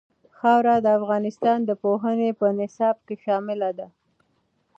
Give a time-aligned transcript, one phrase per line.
[0.37, 3.87] خاوره د افغانستان د پوهنې په نصاب کې شامل دي.